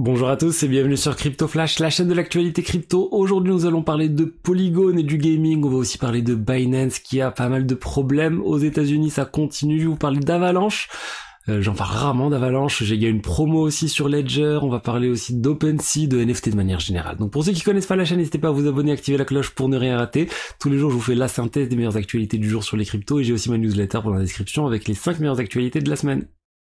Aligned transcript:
Bonjour 0.00 0.28
à 0.28 0.36
tous 0.36 0.62
et 0.62 0.68
bienvenue 0.68 0.96
sur 0.96 1.16
Crypto 1.16 1.48
Flash, 1.48 1.80
la 1.80 1.90
chaîne 1.90 2.06
de 2.06 2.14
l'actualité 2.14 2.62
crypto. 2.62 3.08
Aujourd'hui 3.10 3.52
nous 3.52 3.66
allons 3.66 3.82
parler 3.82 4.08
de 4.08 4.26
Polygon 4.26 4.96
et 4.96 5.02
du 5.02 5.18
gaming. 5.18 5.64
On 5.64 5.70
va 5.70 5.76
aussi 5.78 5.98
parler 5.98 6.22
de 6.22 6.36
Binance 6.36 7.00
qui 7.00 7.20
a 7.20 7.32
pas 7.32 7.48
mal 7.48 7.66
de 7.66 7.74
problèmes 7.74 8.40
aux 8.42 8.58
États-Unis. 8.58 9.10
Ça 9.10 9.24
continue. 9.24 9.80
Je 9.80 9.88
vous 9.88 9.96
parler 9.96 10.20
d'Avalanche. 10.20 10.88
Euh, 11.48 11.62
j'en 11.62 11.74
parle 11.74 11.96
rarement 11.96 12.30
d'Avalanche. 12.30 12.84
J'ai 12.84 12.96
gagné 12.96 13.10
une 13.10 13.22
promo 13.22 13.60
aussi 13.60 13.88
sur 13.88 14.08
Ledger. 14.08 14.60
On 14.62 14.68
va 14.68 14.78
parler 14.78 15.08
aussi 15.08 15.34
d'OpenSea, 15.34 16.06
de 16.06 16.24
NFT 16.24 16.50
de 16.50 16.56
manière 16.56 16.78
générale. 16.78 17.16
Donc 17.16 17.32
pour 17.32 17.42
ceux 17.42 17.50
qui 17.50 17.62
connaissent 17.62 17.86
pas 17.86 17.96
la 17.96 18.04
chaîne, 18.04 18.18
n'hésitez 18.18 18.38
pas 18.38 18.48
à 18.48 18.52
vous 18.52 18.68
abonner, 18.68 18.92
activer 18.92 19.18
la 19.18 19.24
cloche 19.24 19.50
pour 19.50 19.68
ne 19.68 19.76
rien 19.76 19.98
rater. 19.98 20.28
Tous 20.60 20.70
les 20.70 20.78
jours, 20.78 20.90
je 20.90 20.94
vous 20.94 21.02
fais 21.02 21.16
la 21.16 21.26
synthèse 21.26 21.68
des 21.68 21.74
meilleures 21.74 21.96
actualités 21.96 22.38
du 22.38 22.48
jour 22.48 22.62
sur 22.62 22.76
les 22.76 22.84
cryptos 22.84 23.18
et 23.18 23.24
j'ai 23.24 23.32
aussi 23.32 23.50
ma 23.50 23.58
newsletter 23.58 23.98
pour 24.02 24.12
la 24.12 24.20
description 24.20 24.64
avec 24.64 24.86
les 24.86 24.94
5 24.94 25.18
meilleures 25.18 25.40
actualités 25.40 25.80
de 25.80 25.90
la 25.90 25.96
semaine. 25.96 26.28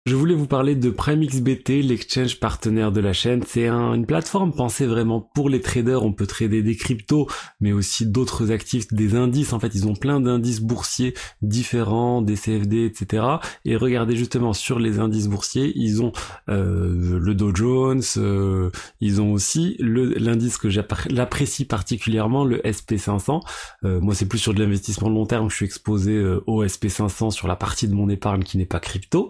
Je 0.05 0.15
voulais 0.15 0.33
vous 0.33 0.47
parler 0.47 0.75
de 0.75 0.89
PrimeXBT, 0.89 1.83
l'exchange 1.83 2.39
partenaire 2.39 2.93
de 2.93 3.01
la 3.01 3.11
chaîne. 3.11 3.43
C'est 3.45 3.67
une 3.67 4.05
plateforme 4.05 4.53
pensée 4.53 4.87
vraiment 4.87 5.19
pour 5.19 5.49
les 5.49 5.61
traders. 5.61 6.03
On 6.03 6.13
peut 6.13 6.25
trader 6.25 6.63
des 6.63 6.77
cryptos, 6.77 7.27
mais 7.59 7.73
aussi 7.73 8.07
d'autres 8.07 8.49
actifs, 8.51 8.91
des 8.93 9.15
indices. 9.15 9.51
En 9.51 9.59
fait, 9.59 9.75
ils 9.75 9.87
ont 9.87 9.93
plein 9.93 10.21
d'indices 10.21 10.61
boursiers 10.61 11.13
différents, 11.41 12.21
des 12.21 12.35
CFD, 12.35 12.85
etc. 12.85 13.23
Et 13.65 13.75
regardez 13.75 14.15
justement 14.15 14.53
sur 14.53 14.79
les 14.79 14.99
indices 14.99 15.27
boursiers, 15.27 15.73
ils 15.75 16.01
ont 16.01 16.13
euh, 16.47 17.19
le 17.19 17.35
Dow 17.35 17.53
Jones, 17.53 18.01
euh, 18.17 18.71
ils 19.01 19.21
ont 19.21 19.33
aussi 19.33 19.75
l'indice 19.79 20.57
que 20.57 20.69
j'apprécie 20.69 21.65
particulièrement, 21.65 22.45
le 22.45 22.59
SP500. 22.59 23.41
Euh, 23.83 23.99
moi, 23.99 24.15
c'est 24.15 24.27
plus 24.27 24.39
sur 24.39 24.53
de 24.53 24.63
l'investissement 24.63 25.09
long 25.09 25.25
terme. 25.25 25.51
Je 25.51 25.57
suis 25.57 25.65
exposé 25.65 26.19
au 26.47 26.63
SP500 26.63 27.31
sur 27.31 27.49
la 27.49 27.57
partie 27.57 27.89
de 27.89 27.93
mon 27.93 28.09
épargne 28.09 28.43
qui 28.43 28.57
n'est 28.57 28.65
pas 28.65 28.79
crypto. 28.79 29.29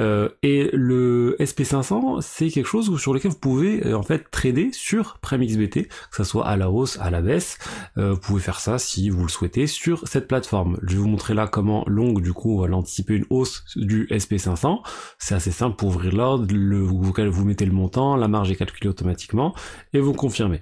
Euh, 0.00 0.28
et 0.42 0.70
le 0.72 1.36
SP500, 1.38 2.20
c'est 2.22 2.48
quelque 2.48 2.66
chose 2.66 2.98
sur 2.98 3.12
lequel 3.12 3.30
vous 3.30 3.38
pouvez 3.38 3.86
euh, 3.86 3.96
en 3.96 4.02
fait 4.02 4.30
trader 4.30 4.70
sur 4.72 5.18
PrimeXBT, 5.18 5.88
que 5.88 6.16
ça 6.16 6.24
soit 6.24 6.46
à 6.46 6.56
la 6.56 6.70
hausse, 6.70 6.98
à 7.00 7.10
la 7.10 7.20
baisse. 7.20 7.58
Euh, 7.98 8.12
vous 8.12 8.20
pouvez 8.20 8.40
faire 8.40 8.60
ça 8.60 8.78
si 8.78 9.10
vous 9.10 9.22
le 9.22 9.28
souhaitez 9.28 9.66
sur 9.66 10.08
cette 10.08 10.26
plateforme. 10.26 10.78
Je 10.82 10.96
vais 10.96 11.02
vous 11.02 11.08
montrer 11.08 11.34
là 11.34 11.46
comment 11.46 11.84
long 11.86 12.14
du 12.14 12.32
coup 12.32 12.58
va 12.60 12.74
anticiper 12.74 13.14
une 13.14 13.26
hausse 13.30 13.64
du 13.76 14.06
SP500. 14.06 14.80
C'est 15.18 15.34
assez 15.34 15.50
simple 15.50 15.76
pour 15.76 15.88
ouvrir 15.88 16.14
l'ordre, 16.14 16.46
vous 16.50 17.44
mettez 17.44 17.66
le 17.66 17.72
montant, 17.72 18.16
la 18.16 18.28
marge 18.28 18.50
est 18.50 18.56
calculée 18.56 18.88
automatiquement 18.88 19.54
et 19.92 20.00
vous 20.00 20.14
confirmez. 20.14 20.60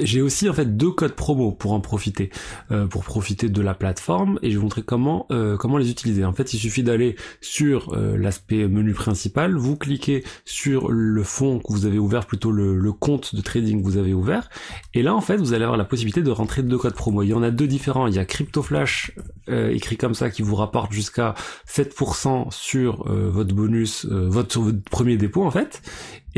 J'ai 0.00 0.22
aussi 0.22 0.48
en 0.48 0.52
fait 0.52 0.76
deux 0.76 0.92
codes 0.92 1.14
promo 1.14 1.50
pour 1.50 1.72
en 1.72 1.80
profiter, 1.80 2.30
euh, 2.70 2.86
pour 2.86 3.02
profiter 3.02 3.48
de 3.48 3.60
la 3.60 3.74
plateforme 3.74 4.38
et 4.42 4.50
je 4.50 4.54
vais 4.54 4.58
vous 4.58 4.62
montrer 4.62 4.82
comment 4.82 5.26
euh, 5.32 5.56
comment 5.56 5.76
les 5.76 5.90
utiliser. 5.90 6.24
En 6.24 6.32
fait, 6.32 6.54
il 6.54 6.58
suffit 6.58 6.84
d'aller 6.84 7.16
sur 7.40 7.94
euh, 7.94 8.16
l'aspect 8.16 8.68
menu 8.68 8.92
principal, 8.92 9.56
vous 9.56 9.76
cliquez 9.76 10.22
sur 10.44 10.90
le 10.90 11.22
fond 11.24 11.58
que 11.58 11.72
vous 11.72 11.84
avez 11.84 11.98
ouvert, 11.98 12.26
plutôt 12.26 12.52
le, 12.52 12.92
compte 12.92 13.34
de 13.34 13.40
trading 13.40 13.80
que 13.80 13.84
vous 13.84 13.96
avez 13.96 14.14
ouvert, 14.14 14.48
et 14.94 15.02
là 15.02 15.14
en 15.14 15.20
fait 15.20 15.36
vous 15.36 15.52
allez 15.52 15.64
avoir 15.64 15.76
la 15.76 15.84
possibilité 15.84 16.22
de 16.22 16.30
rentrer 16.30 16.62
deux 16.62 16.78
codes 16.78 16.94
promo. 16.94 17.22
Il 17.22 17.28
y 17.28 17.34
en 17.34 17.42
a 17.42 17.50
deux 17.50 17.66
différents. 17.66 18.06
Il 18.06 18.14
y 18.14 18.18
a 18.18 18.24
CryptoFlash 18.24 19.12
écrit 19.48 19.96
comme 19.96 20.14
ça 20.14 20.30
qui 20.30 20.42
vous 20.42 20.54
rapporte 20.54 20.92
jusqu'à 20.92 21.34
7% 21.68 22.50
sur 22.50 23.04
votre 23.08 23.54
bonus, 23.54 24.06
votre, 24.06 24.72
premier 24.90 25.16
dépôt 25.16 25.44
en 25.44 25.50
fait, 25.50 25.82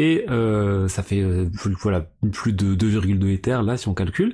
et 0.01 0.25
euh, 0.31 0.89
ça 0.89 1.03
fait 1.03 1.21
euh, 1.21 1.51
voilà 1.83 2.07
plus 2.33 2.55
de 2.55 2.75
2,2 2.75 3.35
Ether 3.35 3.61
là 3.63 3.77
si 3.77 3.87
on 3.87 3.93
calcule. 3.93 4.33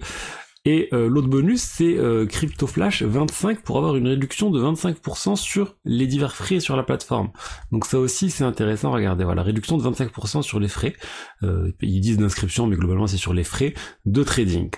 Et 0.65 0.89
euh, 0.93 1.09
l'autre 1.09 1.29
bonus, 1.29 1.61
c'est 1.61 1.97
CryptoFlash 2.29 3.03
25 3.03 3.63
pour 3.63 3.77
avoir 3.77 3.95
une 3.97 4.09
réduction 4.09 4.51
de 4.51 4.61
25% 4.61 5.37
sur 5.37 5.77
les 5.85 6.07
divers 6.07 6.35
frais 6.35 6.59
sur 6.59 6.77
la 6.77 6.83
plateforme. 6.83 7.31
Donc 7.71 7.85
ça 7.85 7.99
aussi, 7.99 8.31
c'est 8.31 8.43
intéressant. 8.43 8.91
Regardez, 8.91 9.25
voilà, 9.25 9.43
réduction 9.43 9.77
de 9.77 9.83
25% 9.83 10.43
sur 10.43 10.59
les 10.59 10.69
frais. 10.69 10.95
ils 11.43 12.01
disent 12.01 12.19
d'inscription, 12.19 12.67
mais 12.67 12.75
globalement, 12.75 13.07
c'est 13.07 13.17
sur 13.17 13.33
les 13.33 13.45
frais 13.45 13.75
de 14.07 14.23
trading. 14.25 14.71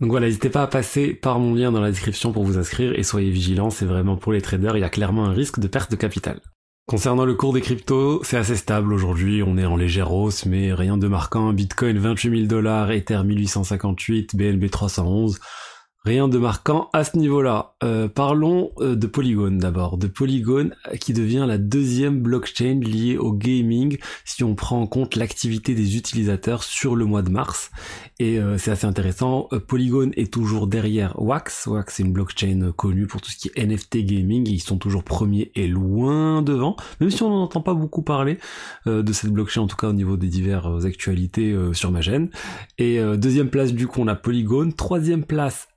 Donc 0.00 0.10
voilà, 0.10 0.26
n'hésitez 0.26 0.48
pas 0.48 0.62
à 0.62 0.68
passer 0.68 1.12
par 1.12 1.40
mon 1.40 1.54
lien 1.54 1.72
dans 1.72 1.80
la 1.80 1.90
description 1.90 2.32
pour 2.32 2.44
vous 2.44 2.56
inscrire 2.56 2.96
et 2.96 3.02
soyez 3.02 3.30
vigilants, 3.30 3.70
c'est 3.70 3.86
vraiment 3.86 4.16
pour 4.16 4.32
les 4.32 4.40
traders, 4.40 4.76
il 4.76 4.80
y 4.80 4.84
a 4.84 4.90
clairement 4.90 5.24
un 5.24 5.32
risque 5.32 5.58
de 5.58 5.66
perte 5.66 5.90
de 5.90 5.96
capital. 5.96 6.40
Concernant 6.90 7.24
le 7.24 7.34
cours 7.34 7.52
des 7.52 7.60
cryptos, 7.60 8.20
c'est 8.24 8.36
assez 8.36 8.56
stable 8.56 8.92
aujourd'hui, 8.92 9.44
on 9.44 9.56
est 9.56 9.64
en 9.64 9.76
légère 9.76 10.12
hausse, 10.12 10.44
mais 10.44 10.72
rien 10.74 10.96
de 10.96 11.06
marquant. 11.06 11.52
Bitcoin 11.52 11.96
28 11.96 12.38
000 12.38 12.48
dollars, 12.48 12.90
Ether 12.90 13.22
1858, 13.22 14.34
BNB 14.34 14.68
311. 14.68 15.38
Rien 16.02 16.28
de 16.28 16.38
marquant 16.38 16.88
à 16.94 17.04
ce 17.04 17.18
niveau-là. 17.18 17.74
Euh, 17.84 18.08
parlons 18.08 18.72
euh, 18.80 18.96
de 18.96 19.06
Polygon 19.06 19.50
d'abord. 19.50 19.98
De 19.98 20.06
Polygon 20.06 20.70
qui 20.98 21.12
devient 21.12 21.44
la 21.46 21.58
deuxième 21.58 22.20
blockchain 22.20 22.80
liée 22.82 23.18
au 23.18 23.34
gaming 23.34 23.98
si 24.24 24.42
on 24.42 24.54
prend 24.54 24.80
en 24.80 24.86
compte 24.86 25.16
l'activité 25.16 25.74
des 25.74 25.98
utilisateurs 25.98 26.62
sur 26.62 26.96
le 26.96 27.04
mois 27.04 27.20
de 27.20 27.28
mars. 27.28 27.70
Et 28.18 28.38
euh, 28.38 28.56
c'est 28.56 28.70
assez 28.70 28.86
intéressant. 28.86 29.50
Polygon 29.68 30.10
est 30.16 30.32
toujours 30.32 30.68
derrière 30.68 31.20
Wax. 31.20 31.66
Wax 31.66 32.00
est 32.00 32.02
une 32.02 32.14
blockchain 32.14 32.72
connue 32.74 33.06
pour 33.06 33.20
tout 33.20 33.30
ce 33.30 33.36
qui 33.36 33.50
est 33.54 33.62
NFT 33.62 33.98
gaming. 33.98 34.48
Ils 34.48 34.60
sont 34.60 34.78
toujours 34.78 35.04
premiers 35.04 35.52
et 35.54 35.68
loin 35.68 36.40
devant. 36.40 36.76
Même 37.02 37.10
si 37.10 37.22
on 37.22 37.28
n'en 37.28 37.42
entend 37.42 37.60
pas 37.60 37.74
beaucoup 37.74 38.00
parler 38.00 38.38
de 38.86 39.12
cette 39.12 39.32
blockchain, 39.32 39.62
en 39.62 39.66
tout 39.66 39.76
cas 39.76 39.88
au 39.88 39.92
niveau 39.92 40.16
des 40.16 40.28
diverses 40.28 40.86
actualités 40.86 41.54
sur 41.72 41.90
ma 41.90 42.00
chaîne. 42.00 42.30
Et 42.78 42.98
deuxième 43.16 43.50
place 43.50 43.72
du 43.72 43.86
coup 43.86 44.00
on 44.00 44.08
a 44.08 44.14
Polygon. 44.14 44.70
Troisième 44.70 45.24
place 45.24 45.68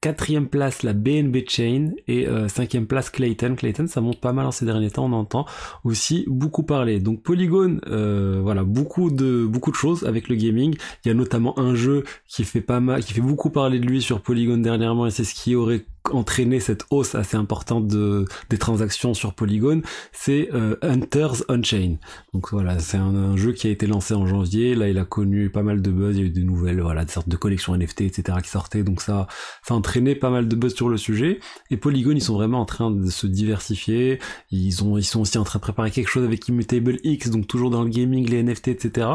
quatrième 0.00 0.48
place 0.48 0.82
la 0.82 0.92
BNB 0.92 1.38
Chain 1.48 1.90
et 2.08 2.26
euh, 2.26 2.48
cinquième 2.48 2.86
place 2.86 3.10
Clayton. 3.10 3.54
Clayton 3.56 3.86
ça 3.86 4.00
monte 4.00 4.20
pas 4.20 4.32
mal 4.32 4.46
en 4.46 4.50
ces 4.50 4.64
derniers 4.64 4.90
temps, 4.90 5.06
on 5.06 5.12
entend 5.12 5.46
aussi 5.84 6.24
beaucoup 6.26 6.62
parler. 6.62 7.00
Donc 7.00 7.22
Polygon, 7.22 7.80
euh, 7.86 8.40
voilà, 8.42 8.64
beaucoup 8.64 9.10
de 9.10 9.46
beaucoup 9.46 9.70
de 9.70 9.76
choses 9.76 10.04
avec 10.04 10.28
le 10.28 10.36
gaming. 10.36 10.76
Il 11.04 11.08
y 11.08 11.10
a 11.10 11.14
notamment 11.14 11.58
un 11.58 11.74
jeu 11.74 12.04
qui 12.26 12.44
fait 12.44 12.60
pas 12.60 12.80
mal, 12.80 13.02
qui 13.02 13.12
fait 13.12 13.20
beaucoup 13.20 13.50
parler 13.50 13.78
de 13.78 13.86
lui 13.86 14.02
sur 14.02 14.20
Polygon 14.20 14.58
dernièrement 14.58 15.06
et 15.06 15.10
c'est 15.10 15.24
ce 15.24 15.34
qui 15.34 15.54
aurait 15.54 15.84
entraîné 16.10 16.60
cette 16.60 16.86
hausse 16.90 17.14
assez 17.14 17.36
importante 17.36 17.86
de, 17.86 18.24
des 18.48 18.58
transactions 18.58 19.14
sur 19.14 19.34
Polygon, 19.34 19.82
c'est 20.12 20.48
euh, 20.54 20.76
Hunters 20.82 21.44
Unchained. 21.48 21.98
Donc 22.32 22.50
voilà, 22.52 22.78
c'est 22.78 22.96
un, 22.96 23.36
jeu 23.36 23.52
qui 23.52 23.66
a 23.66 23.70
été 23.70 23.86
lancé 23.86 24.14
en 24.14 24.26
janvier. 24.26 24.74
Là, 24.74 24.88
il 24.88 24.98
a 24.98 25.04
connu 25.04 25.50
pas 25.50 25.62
mal 25.62 25.82
de 25.82 25.90
buzz. 25.90 26.16
Il 26.16 26.20
y 26.20 26.24
a 26.24 26.26
eu 26.26 26.30
des 26.30 26.42
nouvelles, 26.42 26.80
voilà, 26.80 27.04
des 27.04 27.12
sortes 27.12 27.28
de 27.28 27.36
collections 27.36 27.76
NFT, 27.76 28.02
etc. 28.02 28.38
qui 28.42 28.48
sortaient. 28.48 28.82
Donc 28.82 29.00
ça, 29.00 29.26
ça 29.62 29.74
a 29.74 29.76
entraîné 29.76 30.14
pas 30.14 30.30
mal 30.30 30.48
de 30.48 30.56
buzz 30.56 30.74
sur 30.74 30.88
le 30.88 30.96
sujet. 30.96 31.40
Et 31.70 31.76
Polygon, 31.76 32.12
ils 32.12 32.22
sont 32.22 32.34
vraiment 32.34 32.60
en 32.60 32.66
train 32.66 32.90
de 32.90 33.08
se 33.10 33.26
diversifier. 33.26 34.18
Ils 34.50 34.82
ont, 34.82 34.96
ils 34.96 35.04
sont 35.04 35.20
aussi 35.20 35.38
en 35.38 35.44
train 35.44 35.58
de 35.58 35.62
préparer 35.62 35.90
quelque 35.90 36.08
chose 36.08 36.24
avec 36.24 36.48
Immutable 36.48 36.98
X, 37.04 37.30
donc 37.30 37.46
toujours 37.46 37.70
dans 37.70 37.82
le 37.82 37.90
gaming, 37.90 38.28
les 38.28 38.42
NFT, 38.42 38.68
etc. 38.68 39.08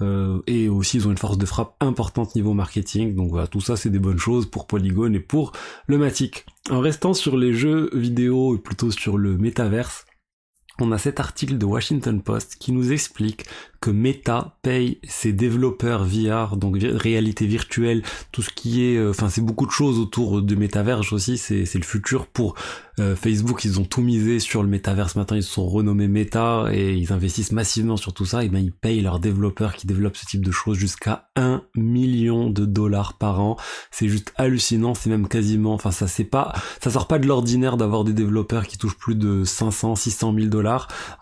Euh, 0.00 0.40
et 0.46 0.68
aussi, 0.68 0.98
ils 0.98 1.08
ont 1.08 1.10
une 1.10 1.18
force 1.18 1.38
de 1.38 1.46
frappe 1.46 1.74
importante 1.80 2.34
niveau 2.34 2.54
marketing. 2.54 3.14
Donc 3.14 3.30
voilà, 3.30 3.46
tout 3.46 3.60
ça, 3.60 3.76
c'est 3.76 3.90
des 3.90 3.98
bonnes 3.98 4.18
choses 4.18 4.46
pour 4.46 4.66
Polygon 4.66 5.12
et 5.12 5.20
pour 5.20 5.52
le 5.86 5.98
Matic. 5.98 6.25
En 6.70 6.80
restant 6.80 7.14
sur 7.14 7.36
les 7.36 7.52
jeux 7.52 7.90
vidéo 7.92 8.56
et 8.56 8.58
plutôt 8.58 8.90
sur 8.90 9.18
le 9.18 9.36
métaverse, 9.36 10.04
on 10.80 10.92
a 10.92 10.98
cet 10.98 11.20
article 11.20 11.58
de 11.58 11.64
Washington 11.64 12.20
Post 12.20 12.56
qui 12.58 12.72
nous 12.72 12.92
explique 12.92 13.46
que 13.80 13.90
Meta 13.90 14.56
paye 14.62 14.98
ses 15.06 15.32
développeurs 15.32 16.04
VR, 16.04 16.56
donc 16.56 16.76
réalité 16.80 17.46
virtuelle, 17.46 18.02
tout 18.32 18.42
ce 18.42 18.50
qui 18.50 18.84
est, 18.84 18.96
euh, 18.96 19.10
enfin 19.10 19.28
c'est 19.28 19.42
beaucoup 19.42 19.66
de 19.66 19.70
choses 19.70 19.98
autour 19.98 20.42
de 20.42 20.54
métaverse 20.54 21.12
aussi, 21.12 21.38
c'est 21.38 21.72
le 21.74 21.84
futur 21.84 22.26
pour 22.26 22.54
euh, 22.98 23.14
Facebook, 23.14 23.64
ils 23.64 23.78
ont 23.78 23.84
tout 23.84 24.00
misé 24.00 24.40
sur 24.40 24.62
le 24.62 24.68
métaverse 24.68 25.16
maintenant, 25.16 25.36
ils 25.36 25.42
se 25.42 25.52
sont 25.52 25.68
renommés 25.68 26.08
Meta 26.08 26.66
et 26.72 26.94
ils 26.94 27.12
investissent 27.12 27.52
massivement 27.52 27.96
sur 27.96 28.14
tout 28.14 28.24
ça, 28.24 28.44
et 28.44 28.48
ben 28.48 28.58
ils 28.58 28.72
payent 28.72 29.02
leurs 29.02 29.20
développeurs 29.20 29.74
qui 29.74 29.86
développent 29.86 30.16
ce 30.16 30.26
type 30.26 30.44
de 30.44 30.50
choses 30.50 30.78
jusqu'à 30.78 31.28
1 31.36 31.62
million 31.76 32.48
de 32.48 32.64
dollars 32.64 33.18
par 33.18 33.40
an. 33.40 33.56
C'est 33.90 34.08
juste 34.08 34.32
hallucinant, 34.36 34.94
c'est 34.94 35.10
même 35.10 35.28
quasiment, 35.28 35.74
enfin 35.74 35.90
ça 35.90 36.08
c'est 36.08 36.24
pas, 36.24 36.54
ça 36.82 36.90
sort 36.90 37.06
pas 37.06 37.18
de 37.18 37.26
l'ordinaire 37.26 37.76
d'avoir 37.76 38.04
des 38.04 38.14
développeurs 38.14 38.66
qui 38.66 38.78
touchent 38.78 38.98
plus 38.98 39.14
de 39.14 39.44
500, 39.44 39.94
600 39.94 40.34
000 40.34 40.46
dollars. 40.46 40.65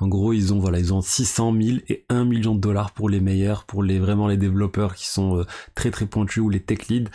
En 0.01 0.09
gros, 0.09 0.33
ils 0.33 0.53
ont 0.53 0.59
voilà, 0.59 0.79
ils 0.79 0.93
ont 0.93 1.01
600 1.01 1.55
000 1.61 1.79
et 1.89 2.05
1 2.09 2.25
million 2.25 2.55
de 2.55 2.61
dollars 2.61 2.93
pour 2.93 3.09
les 3.09 3.21
meilleurs, 3.21 3.65
pour 3.65 3.83
les 3.83 3.99
vraiment 3.99 4.29
les 4.29 4.37
développeurs 4.37 4.95
qui 4.95 5.09
sont 5.09 5.39
euh, 5.39 5.45
très 5.75 5.91
très 5.91 6.07
pointus 6.07 6.43
ou 6.43 6.51
les 6.51 6.61
tech 6.61 6.89
leads. 6.89 7.11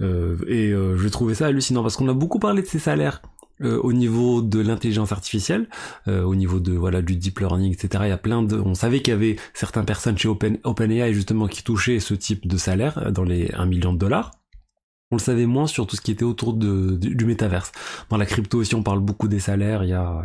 Euh, 0.00 0.36
et 0.46 0.70
euh, 0.70 0.96
je 0.96 1.08
trouvais 1.08 1.34
ça 1.34 1.46
hallucinant 1.46 1.82
parce 1.82 1.96
qu'on 1.96 2.08
a 2.08 2.14
beaucoup 2.14 2.38
parlé 2.38 2.62
de 2.62 2.66
ces 2.66 2.78
salaires 2.78 3.22
au 3.60 3.92
niveau 3.92 4.42
de 4.42 4.58
l'intelligence 4.60 5.12
artificielle, 5.12 5.68
au 6.08 6.34
niveau 6.34 6.58
de 6.58 6.72
voilà 6.72 7.02
du 7.02 7.14
deep 7.14 7.38
learning, 7.38 7.72
etc. 7.72 8.02
Il 8.06 8.08
y 8.08 8.12
a 8.12 8.18
plein 8.18 8.42
de, 8.42 8.58
on 8.58 8.74
savait 8.74 9.00
qu'il 9.00 9.12
y 9.12 9.16
avait 9.16 9.36
certaines 9.54 9.84
personnes 9.84 10.18
chez 10.18 10.26
Open, 10.26 10.58
OpenAI 10.64 11.14
justement 11.14 11.46
qui 11.46 11.62
touchaient 11.62 12.00
ce 12.00 12.14
type 12.14 12.48
de 12.48 12.56
salaire 12.56 13.12
dans 13.12 13.22
les 13.22 13.52
1 13.54 13.66
million 13.66 13.92
de 13.92 13.98
dollars. 13.98 14.32
On 15.14 15.16
le 15.16 15.22
savait 15.22 15.46
moins 15.46 15.68
sur 15.68 15.86
tout 15.86 15.94
ce 15.94 16.00
qui 16.00 16.10
était 16.10 16.24
autour 16.24 16.54
de, 16.54 16.96
du 16.96 17.24
métaverse. 17.24 17.70
Dans 18.10 18.16
la 18.16 18.26
crypto 18.26 18.58
aussi, 18.58 18.74
on 18.74 18.82
parle 18.82 18.98
beaucoup 18.98 19.28
des 19.28 19.38
salaires. 19.38 19.84
Il 19.84 19.90
y 19.90 19.92
a, 19.92 20.22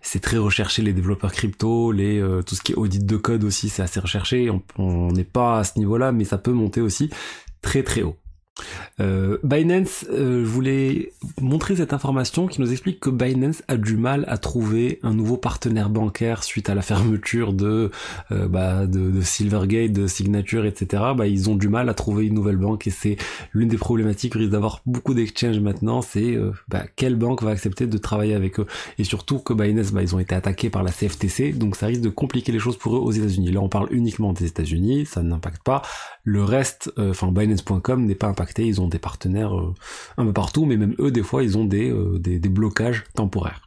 c'est 0.00 0.20
très 0.20 0.38
recherché 0.38 0.80
les 0.80 0.94
développeurs 0.94 1.30
crypto, 1.30 1.92
les 1.92 2.18
euh, 2.18 2.40
tout 2.40 2.54
ce 2.54 2.62
qui 2.62 2.72
est 2.72 2.74
audit 2.74 3.04
de 3.04 3.16
code 3.18 3.44
aussi, 3.44 3.68
c'est 3.68 3.82
assez 3.82 4.00
recherché. 4.00 4.50
On 4.78 5.12
n'est 5.12 5.24
pas 5.24 5.58
à 5.58 5.64
ce 5.64 5.78
niveau-là, 5.78 6.10
mais 6.12 6.24
ça 6.24 6.38
peut 6.38 6.52
monter 6.52 6.80
aussi 6.80 7.10
très 7.60 7.82
très 7.82 8.00
haut. 8.00 8.16
Euh, 9.00 9.38
Binance, 9.42 10.04
euh, 10.10 10.44
je 10.44 10.48
voulais 10.48 11.12
montrer 11.40 11.76
cette 11.76 11.92
information 11.92 12.46
qui 12.46 12.60
nous 12.60 12.70
explique 12.70 13.00
que 13.00 13.10
Binance 13.10 13.62
a 13.68 13.76
du 13.76 13.96
mal 13.96 14.24
à 14.28 14.38
trouver 14.38 15.00
un 15.02 15.14
nouveau 15.14 15.36
partenaire 15.36 15.88
bancaire 15.88 16.44
suite 16.44 16.68
à 16.68 16.74
la 16.74 16.82
fermeture 16.82 17.52
de, 17.52 17.90
euh, 18.32 18.48
bah, 18.48 18.82
Silvergate, 19.22 19.92
de 19.92 20.06
Signature, 20.06 20.64
etc. 20.64 21.02
Bah, 21.16 21.26
ils 21.26 21.48
ont 21.48 21.56
du 21.56 21.68
mal 21.68 21.88
à 21.88 21.94
trouver 21.94 22.26
une 22.26 22.34
nouvelle 22.34 22.56
banque 22.56 22.86
et 22.86 22.90
c'est 22.90 23.16
l'une 23.52 23.68
des 23.68 23.78
problématiques. 23.78 24.34
risque 24.34 24.50
d'avoir 24.50 24.82
beaucoup 24.86 25.14
d'exchanges 25.14 25.60
maintenant. 25.60 26.02
C'est 26.02 26.38
bah, 26.68 26.84
quelle 26.96 27.16
banque 27.16 27.42
va 27.42 27.50
accepter 27.50 27.86
de 27.86 27.98
travailler 27.98 28.34
avec 28.34 28.60
eux 28.60 28.66
et 28.98 29.04
surtout 29.04 29.38
que 29.38 29.52
Binance, 29.52 29.92
ils 30.00 30.14
ont 30.14 30.18
été 30.18 30.34
attaqués 30.34 30.70
par 30.70 30.82
la 30.82 30.90
CFTC, 30.90 31.52
donc 31.52 31.76
ça 31.76 31.86
risque 31.86 32.00
de 32.02 32.08
compliquer 32.08 32.52
les 32.52 32.58
choses 32.58 32.76
pour 32.76 32.96
eux 32.96 33.00
aux 33.00 33.12
États-Unis. 33.12 33.50
Là, 33.50 33.60
on 33.60 33.68
parle 33.68 33.88
uniquement 33.90 34.32
des 34.32 34.46
États-Unis, 34.46 35.06
ça 35.06 35.22
n'impacte 35.22 35.62
pas 35.62 35.82
le 36.24 36.44
reste. 36.44 36.92
Enfin, 36.98 37.32
Binance.com 37.32 38.04
n'est 38.04 38.14
pas 38.14 38.28
impacté. 38.28 38.49
Ils 38.58 38.80
ont 38.80 38.88
des 38.88 38.98
partenaires 38.98 39.56
euh, 39.56 39.74
un 40.16 40.24
peu 40.24 40.32
partout, 40.32 40.64
mais 40.66 40.76
même 40.76 40.94
eux, 40.98 41.10
des 41.10 41.22
fois, 41.22 41.42
ils 41.42 41.56
ont 41.56 41.64
des, 41.64 41.90
euh, 41.90 42.18
des, 42.18 42.38
blocages 42.48 43.04
temporaires. 43.14 43.62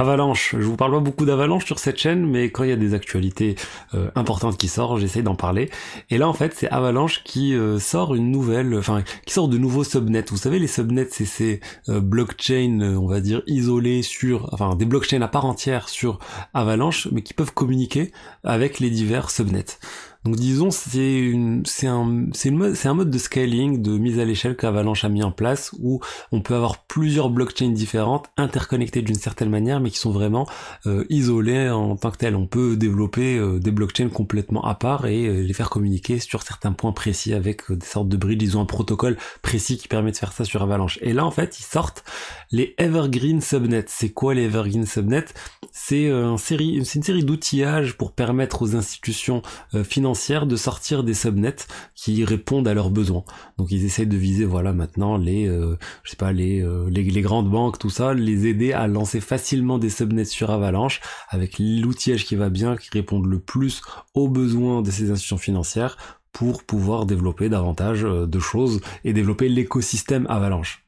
Avalanche, 0.00 0.54
je 0.56 0.64
vous 0.64 0.76
parle 0.76 0.92
pas 0.92 1.00
beaucoup 1.00 1.24
d'Avalanche 1.24 1.64
sur 1.64 1.80
cette 1.80 1.98
chaîne, 1.98 2.24
mais 2.24 2.50
quand 2.50 2.62
il 2.62 2.70
y 2.70 2.72
a 2.72 2.76
des 2.76 2.94
actualités 2.94 3.56
euh, 3.94 4.10
importantes 4.14 4.56
qui 4.56 4.68
sortent, 4.68 5.00
j'essaye 5.00 5.24
d'en 5.24 5.34
parler. 5.34 5.70
Et 6.08 6.18
là, 6.18 6.28
en 6.28 6.32
fait, 6.32 6.54
c'est 6.54 6.68
Avalanche 6.68 7.24
qui 7.24 7.56
sort 7.80 8.14
une 8.14 8.30
nouvelle, 8.30 8.76
enfin, 8.76 9.02
qui 9.26 9.34
sort 9.34 9.48
de 9.48 9.58
nouveaux 9.58 9.82
subnets. 9.82 10.24
Vous 10.30 10.36
savez, 10.36 10.60
les 10.60 10.68
subnets, 10.68 11.08
c'est 11.10 11.24
ces 11.24 11.60
blockchains, 11.88 12.96
on 12.96 13.08
va 13.08 13.20
dire, 13.20 13.42
isolés 13.48 14.02
sur, 14.02 14.48
enfin, 14.52 14.76
des 14.76 14.84
blockchains 14.84 15.22
à 15.22 15.28
part 15.28 15.46
entière 15.46 15.88
sur 15.88 16.20
Avalanche, 16.54 17.08
mais 17.10 17.22
qui 17.22 17.34
peuvent 17.34 17.52
communiquer 17.52 18.12
avec 18.44 18.78
les 18.78 18.90
divers 18.90 19.30
subnets. 19.30 19.78
Donc 20.24 20.34
disons 20.34 20.72
c'est 20.72 21.16
une 21.16 21.64
c'est 21.64 21.86
un 21.86 22.26
c'est 22.32 22.50
un 22.88 22.94
mode 22.94 23.10
de 23.10 23.18
scaling 23.18 23.80
de 23.80 23.96
mise 23.96 24.18
à 24.18 24.24
l'échelle 24.24 24.56
qu'Avalanche 24.56 25.04
a 25.04 25.08
mis 25.08 25.22
en 25.22 25.30
place 25.30 25.70
où 25.78 26.00
on 26.32 26.40
peut 26.40 26.56
avoir 26.56 26.84
plusieurs 26.86 27.30
blockchains 27.30 27.70
différentes 27.70 28.26
interconnectées 28.36 29.00
d'une 29.02 29.14
certaine 29.14 29.48
manière 29.48 29.78
mais 29.78 29.90
qui 29.90 29.98
sont 29.98 30.10
vraiment 30.10 30.48
euh, 30.86 31.04
isolées 31.08 31.70
en 31.70 31.94
tant 31.96 32.10
que 32.10 32.16
telles. 32.16 32.34
On 32.34 32.48
peut 32.48 32.76
développer 32.76 33.36
euh, 33.36 33.60
des 33.60 33.70
blockchains 33.70 34.08
complètement 34.08 34.64
à 34.64 34.74
part 34.74 35.06
et 35.06 35.26
euh, 35.26 35.40
les 35.42 35.52
faire 35.52 35.70
communiquer 35.70 36.18
sur 36.18 36.42
certains 36.42 36.72
points 36.72 36.92
précis 36.92 37.32
avec 37.32 37.70
des 37.70 37.86
sortes 37.86 38.08
de 38.08 38.16
bridges. 38.16 38.42
Ils 38.42 38.58
ont 38.58 38.62
un 38.62 38.66
protocole 38.66 39.16
précis 39.42 39.78
qui 39.78 39.86
permet 39.86 40.10
de 40.10 40.16
faire 40.16 40.32
ça 40.32 40.44
sur 40.44 40.62
Avalanche. 40.62 40.98
Et 41.00 41.12
là 41.12 41.24
en 41.26 41.30
fait 41.30 41.60
ils 41.60 41.64
sortent 41.64 42.02
les 42.50 42.74
Evergreen 42.78 43.40
Subnets. 43.40 43.84
C'est 43.86 44.10
quoi 44.10 44.34
les 44.34 44.46
Evergreen 44.46 44.84
Subnets? 44.84 45.26
C'est 45.70 46.08
une 46.08 46.38
série 46.38 46.74
une 46.74 46.84
série 46.84 47.22
d'outillages 47.22 47.96
pour 47.96 48.10
permettre 48.10 48.62
aux 48.62 48.74
institutions 48.74 49.42
financières 49.84 50.07
de 50.46 50.56
sortir 50.56 51.04
des 51.04 51.14
subnets 51.14 51.56
qui 51.94 52.24
répondent 52.24 52.68
à 52.68 52.74
leurs 52.74 52.90
besoins. 52.90 53.24
Donc 53.58 53.70
ils 53.70 53.84
essayent 53.84 54.06
de 54.06 54.16
viser 54.16 54.44
voilà 54.44 54.72
maintenant 54.72 55.16
les 55.16 55.46
euh, 55.48 55.76
je 56.02 56.10
sais 56.10 56.16
pas 56.16 56.32
les, 56.32 56.62
euh, 56.62 56.88
les, 56.90 57.20
grandes 57.20 57.50
banques 57.50 57.78
tout 57.78 57.90
ça, 57.90 58.14
les 58.14 58.46
aider 58.46 58.72
à 58.72 58.86
lancer 58.86 59.20
facilement 59.20 59.78
des 59.78 59.90
subnets 59.90 60.24
sur 60.24 60.50
Avalanche 60.50 61.00
avec 61.28 61.58
l'outillage 61.58 62.24
qui 62.24 62.36
va 62.36 62.48
bien, 62.48 62.76
qui 62.76 62.88
répondent 62.92 63.26
le 63.26 63.38
plus 63.38 63.82
aux 64.14 64.28
besoins 64.28 64.82
de 64.82 64.90
ces 64.90 65.10
institutions 65.10 65.38
financières 65.38 65.96
pour 66.32 66.64
pouvoir 66.64 67.06
développer 67.06 67.48
davantage 67.48 68.04
euh, 68.04 68.26
de 68.26 68.38
choses 68.38 68.80
et 69.04 69.12
développer 69.12 69.48
l'écosystème 69.48 70.26
Avalanche. 70.28 70.84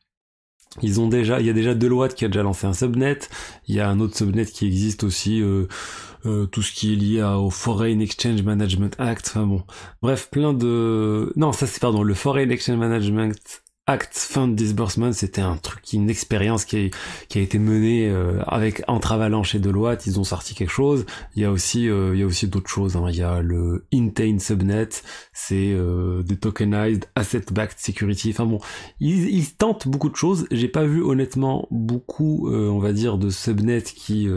Ils 0.82 1.00
ont 1.00 1.08
déjà, 1.08 1.40
il 1.40 1.46
y 1.46 1.50
a 1.50 1.52
déjà 1.52 1.74
Deloitte 1.74 2.14
qui 2.14 2.24
a 2.24 2.28
déjà 2.28 2.42
lancé 2.42 2.66
un 2.66 2.72
subnet. 2.72 3.18
Il 3.66 3.74
y 3.74 3.80
a 3.80 3.88
un 3.88 3.98
autre 3.98 4.16
subnet 4.16 4.46
qui 4.46 4.66
existe 4.66 5.02
aussi, 5.02 5.42
euh, 5.42 5.66
euh, 6.26 6.46
tout 6.46 6.62
ce 6.62 6.72
qui 6.72 6.92
est 6.92 6.96
lié 6.96 7.22
au 7.22 7.50
Foreign 7.50 8.00
Exchange 8.00 8.42
Management 8.42 8.94
Act. 8.98 9.26
Enfin 9.30 9.46
bon, 9.46 9.64
bref, 10.00 10.28
plein 10.30 10.52
de. 10.52 11.32
Non, 11.36 11.52
ça 11.52 11.66
c'est 11.66 11.80
pardon, 11.80 12.02
le 12.02 12.14
Foreign 12.14 12.50
Exchange 12.50 12.78
Management 12.78 13.62
Act 13.90 14.16
Fund 14.16 14.54
Disbursement, 14.54 15.12
c'était 15.12 15.40
un 15.40 15.56
truc, 15.56 15.92
une 15.92 16.10
expérience 16.10 16.64
qui 16.64 16.76
a, 16.76 16.88
qui 17.28 17.40
a 17.40 17.42
été 17.42 17.58
menée 17.58 18.08
euh, 18.08 18.40
avec 18.46 18.84
entre 18.86 19.10
Avalanche 19.10 19.56
et 19.56 19.58
Deloitte. 19.58 20.06
Ils 20.06 20.20
ont 20.20 20.24
sorti 20.24 20.54
quelque 20.54 20.70
chose. 20.70 21.06
Il 21.34 21.42
y 21.42 21.44
a 21.44 21.50
aussi, 21.50 21.88
euh, 21.88 22.14
il 22.14 22.20
y 22.20 22.22
a 22.22 22.26
aussi 22.26 22.46
d'autres 22.46 22.70
choses. 22.70 22.94
Hein. 22.94 23.06
Il 23.08 23.16
y 23.16 23.22
a 23.24 23.40
le 23.40 23.84
Intain 23.92 24.38
Subnet, 24.38 24.90
c'est 25.32 25.72
euh, 25.72 26.22
des 26.22 26.36
tokenized 26.36 27.06
asset-backed 27.16 27.80
security. 27.80 28.30
Enfin 28.30 28.46
bon, 28.46 28.60
ils, 29.00 29.28
ils, 29.28 29.52
tentent 29.56 29.88
beaucoup 29.88 30.08
de 30.08 30.14
choses. 30.14 30.46
J'ai 30.52 30.68
pas 30.68 30.84
vu 30.84 31.02
honnêtement 31.02 31.66
beaucoup, 31.72 32.48
on 32.48 32.78
va 32.78 32.92
dire, 32.92 33.18
de 33.18 33.28
subnets 33.28 33.82
qui 33.82 34.28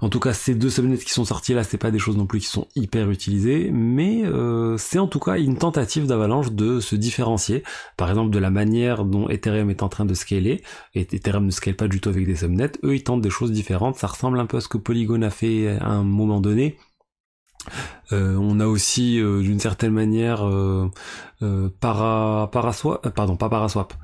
en 0.00 0.08
tout 0.08 0.20
cas, 0.20 0.32
ces 0.32 0.54
deux 0.54 0.70
subnets 0.70 0.98
qui 0.98 1.10
sont 1.10 1.24
sortis 1.24 1.54
là, 1.54 1.64
c'est 1.64 1.78
pas 1.78 1.90
des 1.90 1.98
choses 1.98 2.16
non 2.16 2.26
plus 2.26 2.40
qui 2.40 2.46
sont 2.46 2.68
hyper 2.74 3.10
utilisées, 3.10 3.70
mais 3.72 4.24
euh, 4.24 4.76
c'est 4.78 4.98
en 4.98 5.06
tout 5.06 5.20
cas 5.20 5.38
une 5.38 5.58
tentative 5.58 6.06
d'Avalanche 6.06 6.52
de 6.52 6.80
se 6.80 6.96
différencier, 6.96 7.62
par 7.96 8.08
exemple 8.08 8.30
de 8.30 8.38
la 8.38 8.50
manière 8.50 9.04
dont 9.04 9.28
Ethereum 9.28 9.70
est 9.70 9.82
en 9.82 9.88
train 9.88 10.04
de 10.04 10.14
scaler, 10.14 10.62
et 10.94 11.02
Ethereum 11.02 11.46
ne 11.46 11.50
scale 11.50 11.76
pas 11.76 11.88
du 11.88 12.00
tout 12.00 12.08
avec 12.08 12.26
des 12.26 12.36
subnets, 12.36 12.72
eux 12.84 12.94
ils 12.94 13.02
tentent 13.02 13.22
des 13.22 13.30
choses 13.30 13.52
différentes, 13.52 13.96
ça 13.96 14.06
ressemble 14.06 14.38
un 14.40 14.46
peu 14.46 14.58
à 14.58 14.60
ce 14.60 14.68
que 14.68 14.78
Polygon 14.78 15.22
a 15.22 15.30
fait 15.30 15.78
à 15.80 15.88
un 15.88 16.02
moment 16.02 16.40
donné, 16.40 16.76
euh, 18.12 18.36
on 18.36 18.60
a 18.60 18.66
aussi 18.66 19.20
euh, 19.20 19.42
d'une 19.42 19.58
certaine 19.58 19.92
manière 19.92 20.46
euh, 20.46 20.90
para, 21.80 22.48
paraswap, 22.52 23.08
pardon 23.10 23.36
pas 23.36 23.48
paraswap, 23.48 23.94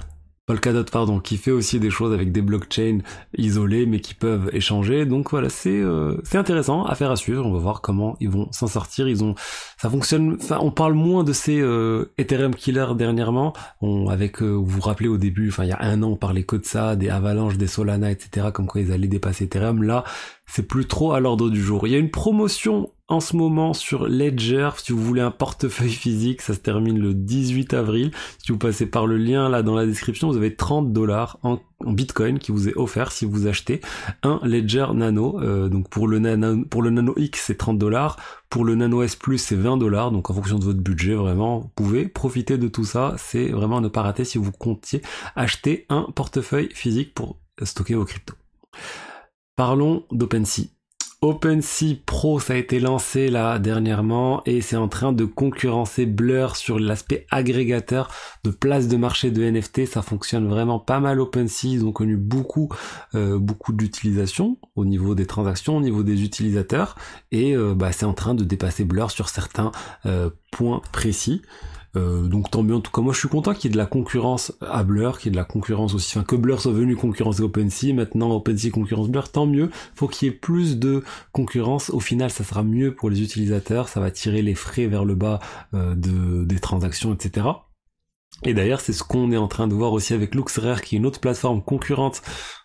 Polkadot 0.46 0.84
pardon, 0.84 1.20
qui 1.20 1.36
fait 1.36 1.52
aussi 1.52 1.78
des 1.78 1.90
choses 1.90 2.12
avec 2.12 2.32
des 2.32 2.42
blockchains 2.42 2.98
isolés 3.38 3.86
mais 3.86 4.00
qui 4.00 4.14
peuvent 4.14 4.50
échanger. 4.52 5.06
Donc 5.06 5.30
voilà, 5.30 5.48
c'est 5.48 5.70
euh, 5.70 6.20
c'est 6.24 6.36
intéressant, 6.36 6.84
à 6.84 6.96
faire 6.96 7.12
à 7.12 7.16
suivre. 7.16 7.46
On 7.46 7.52
va 7.52 7.60
voir 7.60 7.80
comment 7.80 8.16
ils 8.18 8.28
vont 8.28 8.50
s'en 8.50 8.66
sortir. 8.66 9.06
Ils 9.08 9.22
ont, 9.22 9.36
ça 9.80 9.88
fonctionne. 9.88 10.36
Enfin, 10.42 10.58
on 10.60 10.72
parle 10.72 10.94
moins 10.94 11.22
de 11.22 11.32
ces 11.32 11.60
euh, 11.60 12.12
Ethereum 12.18 12.56
killers 12.56 12.94
dernièrement. 12.96 13.52
On, 13.80 14.08
avec, 14.08 14.42
euh, 14.42 14.50
vous 14.50 14.64
vous 14.64 14.80
rappelez 14.80 15.08
au 15.08 15.16
début, 15.16 15.48
enfin 15.48 15.62
il 15.62 15.68
y 15.68 15.72
a 15.72 15.80
un 15.80 16.02
an, 16.02 16.08
on 16.08 16.16
parlait 16.16 16.42
que 16.42 16.56
de 16.56 16.64
ça, 16.64 16.96
des 16.96 17.08
avalanches, 17.08 17.56
des 17.56 17.68
Solana, 17.68 18.10
etc. 18.10 18.48
Comme 18.52 18.66
quoi 18.66 18.80
ils 18.80 18.90
allaient 18.90 19.06
dépasser 19.06 19.44
Ethereum. 19.44 19.84
Là, 19.84 20.02
c'est 20.48 20.66
plus 20.66 20.86
trop 20.86 21.12
à 21.12 21.20
l'ordre 21.20 21.50
du 21.50 21.62
jour. 21.62 21.86
Il 21.86 21.92
y 21.92 21.96
a 21.96 21.98
une 21.98 22.10
promotion 22.10 22.90
en 23.12 23.20
ce 23.20 23.36
moment 23.36 23.74
sur 23.74 24.08
Ledger, 24.08 24.70
si 24.78 24.90
vous 24.92 25.02
voulez 25.02 25.20
un 25.20 25.30
portefeuille 25.30 25.90
physique, 25.92 26.40
ça 26.40 26.54
se 26.54 26.60
termine 26.60 26.98
le 26.98 27.12
18 27.12 27.74
avril. 27.74 28.10
Si 28.38 28.52
vous 28.52 28.58
passez 28.58 28.86
par 28.86 29.06
le 29.06 29.18
lien 29.18 29.50
là 29.50 29.62
dans 29.62 29.74
la 29.74 29.84
description, 29.84 30.30
vous 30.30 30.38
avez 30.38 30.56
30 30.56 30.92
dollars 30.94 31.38
en, 31.42 31.58
Bitcoin 31.84 32.38
qui 32.38 32.52
vous 32.52 32.68
est 32.68 32.76
offert 32.76 33.10
si 33.10 33.24
vous 33.24 33.48
achetez 33.48 33.80
un 34.22 34.38
Ledger 34.44 34.86
Nano. 34.94 35.40
Euh, 35.42 35.68
donc 35.68 35.88
pour 35.90 36.06
le 36.08 36.20
Nano, 36.20 36.64
pour 36.64 36.80
le 36.80 36.90
Nano 36.90 37.12
X 37.16 37.42
c'est 37.48 37.58
30 37.58 37.76
dollars, 37.76 38.16
pour 38.48 38.64
le 38.64 38.76
Nano 38.76 39.02
S 39.02 39.16
Plus 39.16 39.38
c'est 39.38 39.56
20 39.56 39.76
dollars. 39.76 40.10
Donc 40.10 40.30
en 40.30 40.34
fonction 40.34 40.58
de 40.58 40.64
votre 40.64 40.80
budget, 40.80 41.14
vraiment, 41.14 41.58
vous 41.58 41.70
pouvez 41.74 42.08
profiter 42.08 42.56
de 42.56 42.68
tout 42.68 42.84
ça. 42.84 43.14
C'est 43.18 43.48
vraiment 43.48 43.78
à 43.78 43.80
ne 43.80 43.88
pas 43.88 44.02
rater 44.02 44.24
si 44.24 44.38
vous 44.38 44.52
comptiez 44.52 45.02
acheter 45.36 45.84
un 45.90 46.06
portefeuille 46.14 46.70
physique 46.72 47.12
pour 47.14 47.36
stocker 47.62 47.94
vos 47.94 48.04
cryptos. 48.04 48.36
Parlons 49.56 50.04
d'OpenSea. 50.12 50.81
OpenSea 51.22 51.94
Pro, 52.04 52.40
ça 52.40 52.54
a 52.54 52.56
été 52.56 52.80
lancé 52.80 53.28
là 53.28 53.60
dernièrement 53.60 54.42
et 54.44 54.60
c'est 54.60 54.74
en 54.74 54.88
train 54.88 55.12
de 55.12 55.24
concurrencer 55.24 56.04
Blur 56.04 56.56
sur 56.56 56.80
l'aspect 56.80 57.28
agrégateur 57.30 58.10
de 58.42 58.50
place 58.50 58.88
de 58.88 58.96
marché 58.96 59.30
de 59.30 59.48
NFT. 59.48 59.86
Ça 59.86 60.02
fonctionne 60.02 60.48
vraiment 60.48 60.80
pas 60.80 60.98
mal 60.98 61.20
OpenSea. 61.20 61.68
Ils 61.68 61.84
ont 61.84 61.92
connu 61.92 62.16
beaucoup, 62.16 62.70
euh, 63.14 63.38
beaucoup 63.38 63.72
d'utilisation 63.72 64.56
au 64.74 64.84
niveau 64.84 65.14
des 65.14 65.26
transactions, 65.26 65.76
au 65.76 65.80
niveau 65.80 66.02
des 66.02 66.24
utilisateurs 66.24 66.96
et 67.30 67.56
euh, 67.56 67.74
bah, 67.76 67.92
c'est 67.92 68.04
en 68.04 68.14
train 68.14 68.34
de 68.34 68.42
dépasser 68.42 68.84
Blur 68.84 69.12
sur 69.12 69.28
certains 69.28 69.70
euh, 70.06 70.28
points 70.50 70.82
précis. 70.90 71.42
Euh, 71.94 72.26
donc 72.26 72.50
tant 72.50 72.62
mieux. 72.62 72.74
En 72.74 72.80
tout 72.80 72.90
cas, 72.90 73.02
moi 73.02 73.12
je 73.12 73.18
suis 73.18 73.28
content 73.28 73.52
qu'il 73.52 73.64
y 73.64 73.66
ait 73.68 73.72
de 73.72 73.78
la 73.78 73.86
concurrence 73.86 74.52
à 74.60 74.82
Blur, 74.82 75.18
qu'il 75.18 75.26
y 75.26 75.28
ait 75.28 75.32
de 75.32 75.36
la 75.36 75.44
concurrence 75.44 75.94
aussi, 75.94 76.16
enfin 76.16 76.24
que 76.24 76.36
Blur 76.36 76.60
soit 76.60 76.72
venu 76.72 76.96
concurrencer 76.96 77.42
OpenSea, 77.42 77.92
maintenant 77.92 78.30
OpenSea 78.30 78.70
concurrence 78.70 79.08
Blur, 79.08 79.30
tant 79.30 79.46
mieux. 79.46 79.70
Faut 79.94 80.08
qu'il 80.08 80.28
y 80.28 80.30
ait 80.30 80.34
plus 80.34 80.78
de 80.78 81.04
concurrence. 81.32 81.90
Au 81.90 82.00
final, 82.00 82.30
ça 82.30 82.44
sera 82.44 82.62
mieux 82.62 82.94
pour 82.94 83.10
les 83.10 83.22
utilisateurs, 83.22 83.88
ça 83.88 84.00
va 84.00 84.10
tirer 84.10 84.42
les 84.42 84.54
frais 84.54 84.86
vers 84.86 85.04
le 85.04 85.14
bas 85.14 85.40
euh, 85.74 85.94
de, 85.94 86.44
des 86.44 86.58
transactions, 86.58 87.12
etc. 87.12 87.46
Et 88.44 88.54
d'ailleurs, 88.54 88.80
c'est 88.80 88.92
ce 88.92 89.04
qu'on 89.04 89.30
est 89.30 89.36
en 89.36 89.46
train 89.46 89.68
de 89.68 89.74
voir 89.74 89.92
aussi 89.92 90.14
avec 90.14 90.34
LuxRare, 90.34 90.82
qui 90.82 90.96
est 90.96 90.98
une 90.98 91.06
autre 91.06 91.20
plateforme 91.20 91.62
concurrente 91.62 92.22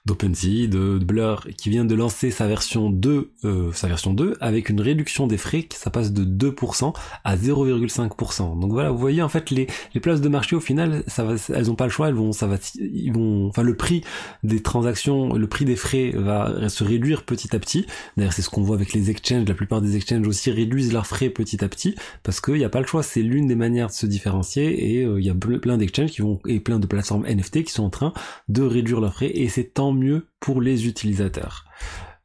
d'OpenSea, 0.08 0.68
de 0.68 0.98
Blur, 0.98 1.46
qui 1.58 1.70
vient 1.70 1.86
de 1.86 1.94
lancer 1.94 2.32
sa 2.32 2.48
version 2.48 2.90
2, 2.90 3.32
euh, 3.44 3.72
sa 3.74 3.88
version 3.88 4.14
2, 4.14 4.38
avec 4.40 4.70
une 4.70 4.82
réduction 4.82 5.28
des 5.28 5.38
frais, 5.38 5.68
ça 5.76 5.90
passe 5.90 6.14
de 6.14 6.24
2% 6.24 6.94
à 7.24 7.36
0,5%. 7.36 8.60
Donc 8.60 8.72
voilà, 8.72 8.90
vous 8.90 8.98
voyez 8.98 9.22
en 9.22 9.30
fait 9.30 9.52
les, 9.52 9.68
les 9.94 10.00
places 10.00 10.22
de 10.22 10.30
marché 10.30 10.56
au 10.56 10.60
final, 10.62 11.04
ça 11.08 11.24
va, 11.24 11.36
elles 11.54 11.70
ont 11.70 11.76
pas 11.76 11.86
le 11.86 11.92
choix, 11.92 12.08
elles 12.08 12.16
vont, 12.16 12.32
ça 12.32 12.48
va, 12.48 12.58
ils 12.80 13.12
vont, 13.12 13.48
enfin 13.48 13.64
le 13.64 13.76
prix 13.76 14.02
des 14.44 14.62
transactions, 14.62 15.34
le 15.34 15.48
prix 15.48 15.66
des 15.66 15.76
frais 15.76 16.14
va 16.16 16.70
se 16.70 16.84
réduire 16.84 17.24
petit 17.24 17.56
à 17.56 17.60
petit. 17.60 17.86
D'ailleurs, 18.16 18.34
c'est 18.34 18.42
ce 18.42 18.50
qu'on 18.50 18.62
voit 18.62 18.76
avec 18.76 18.94
les 18.94 19.10
exchanges. 19.10 19.48
La 19.48 19.54
plupart 19.54 19.82
des 19.82 19.96
exchanges 19.96 20.28
aussi 20.28 20.52
réduisent 20.52 20.94
leurs 20.94 21.08
frais 21.08 21.30
petit 21.30 21.64
à 21.64 21.68
petit 21.68 21.96
parce 22.24 22.40
qu'il 22.40 22.56
n'y 22.56 22.64
a 22.64 22.70
pas 22.70 22.80
le 22.80 22.88
choix. 22.88 23.04
C'est 23.04 23.22
l'une 23.22 23.48
des 23.48 23.56
manières 23.56 23.88
de 23.88 23.94
se 23.94 24.06
différencier 24.06 24.98
et 24.98 25.04
euh, 25.04 25.20
il 25.20 25.26
y 25.26 25.30
a 25.30 25.36
plein 25.36 25.78
d'exchanges 25.78 26.12
qui 26.12 26.22
vont 26.22 26.40
et 26.48 26.60
plein 26.60 26.80
de 26.80 26.88
plateformes 26.88 27.26
NFT 27.28 27.64
qui 27.64 27.74
sont 27.74 27.84
en 27.84 27.90
train 27.90 28.14
de 28.48 28.64
réduire 28.64 29.02
leurs 29.02 29.14
frais 29.14 29.32
et 29.34 29.50
c'est 29.50 29.74
tant 29.74 29.92
mieux 29.98 30.27
pour 30.39 30.62
les 30.62 30.88
utilisateurs. 30.88 31.66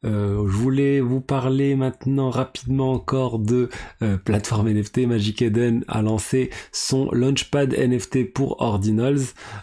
Euh, 0.05 0.45
je 0.47 0.57
voulais 0.57 0.99
vous 0.99 1.21
parler 1.21 1.75
maintenant 1.75 2.29
rapidement 2.29 2.91
encore 2.91 3.39
de 3.39 3.69
euh, 4.01 4.17
plateforme 4.17 4.69
NFT. 4.69 5.07
Magic 5.07 5.41
Eden 5.41 5.83
a 5.87 6.01
lancé 6.01 6.49
son 6.71 7.09
Launchpad 7.11 7.73
NFT 7.73 8.31
pour 8.33 8.61
Ordinals. 8.61 9.21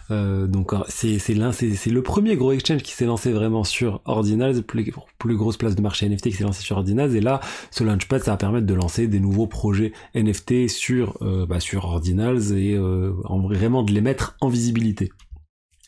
Euh, 0.09 0.47
donc 0.47 0.73
c'est 0.87 1.19
l'un 1.35 1.51
c'est 1.51 1.85
le 1.87 2.01
premier 2.01 2.35
gros 2.35 2.51
exchange 2.51 2.81
qui 2.81 2.93
s'est 2.93 3.05
lancé 3.05 3.31
vraiment 3.31 3.63
sur 3.63 4.01
Ordinals, 4.05 4.63
plus, 4.63 4.91
plus 5.19 5.37
grosse 5.37 5.57
place 5.57 5.75
de 5.75 5.81
marché 5.81 6.09
NFT 6.09 6.29
qui 6.29 6.33
s'est 6.33 6.43
lancé 6.43 6.63
sur 6.63 6.77
Ordinals. 6.77 7.15
Et 7.15 7.21
là, 7.21 7.39
ce 7.69 7.83
Launchpad 7.83 8.23
ça 8.23 8.31
va 8.31 8.37
permettre 8.37 8.65
de 8.65 8.73
lancer 8.73 9.07
des 9.07 9.19
nouveaux 9.19 9.47
projets 9.47 9.93
NFT 10.15 10.69
sur 10.69 11.17
bah, 11.47 11.59
sur 11.59 11.85
Ordinals 11.85 12.53
et 12.53 12.77
en 12.77 13.39
vraiment 13.39 13.83
de 13.83 13.91
les 13.91 14.01
mettre 14.01 14.35
en 14.41 14.49
visibilité. 14.49 15.11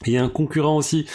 Il 0.08 0.14
y 0.14 0.18
a 0.18 0.24
un 0.24 0.30
concurrent 0.30 0.78
aussi 0.78 1.06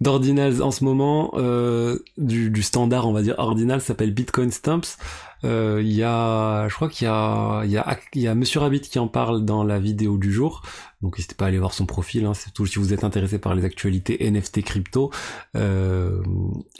d'Ordinals 0.00 0.62
en 0.62 0.70
ce 0.70 0.84
moment, 0.84 1.32
euh, 1.34 1.98
du, 2.16 2.62
standard 2.62 3.08
on 3.08 3.12
va 3.12 3.22
dire 3.22 3.34
Ordinals, 3.38 3.80
s'appelle 3.80 4.12
Bitcoin 4.12 4.50
Stamps. 4.50 4.96
Euh, 5.44 5.80
il 5.82 5.92
y 5.92 6.02
a, 6.02 6.68
je 6.68 6.74
crois 6.74 6.88
qu'il 6.88 7.06
y 7.06 7.10
a, 7.10 7.62
il 7.64 7.70
y 7.70 7.76
a, 7.76 7.98
il 8.14 8.22
y 8.22 8.28
a 8.28 8.34
Monsieur 8.34 8.60
Rabbit 8.60 8.80
qui 8.80 8.98
en 8.98 9.08
parle 9.08 9.44
dans 9.44 9.64
la 9.64 9.78
vidéo 9.78 10.18
du 10.18 10.32
jour. 10.32 10.62
Donc 11.00 11.16
n'hésitez 11.16 11.36
pas 11.36 11.44
à 11.44 11.48
aller 11.48 11.58
voir 11.58 11.72
son 11.72 11.86
profil, 11.86 12.24
hein, 12.24 12.34
surtout 12.34 12.66
si 12.66 12.80
vous 12.80 12.92
êtes 12.92 13.04
intéressé 13.04 13.38
par 13.38 13.54
les 13.54 13.64
actualités 13.64 14.28
NFT 14.28 14.64
crypto 14.64 15.12
euh, 15.54 16.20